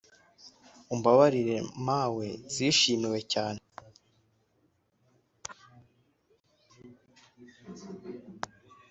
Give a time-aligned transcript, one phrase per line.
[0.93, 1.57] Umbabarire
[1.87, 3.61] mawe zishimiwe cyane